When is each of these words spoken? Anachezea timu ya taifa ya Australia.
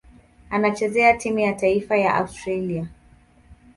Anachezea 0.49 1.13
timu 1.17 1.39
ya 1.39 1.53
taifa 1.53 1.97
ya 1.97 2.15
Australia. 2.15 2.87